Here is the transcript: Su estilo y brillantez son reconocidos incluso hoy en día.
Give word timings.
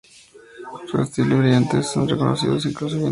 Su 0.87 0.99
estilo 0.99 1.35
y 1.35 1.39
brillantez 1.41 1.85
son 1.85 2.09
reconocidos 2.09 2.65
incluso 2.65 2.95
hoy 2.95 3.01
en 3.03 3.09
día. 3.09 3.09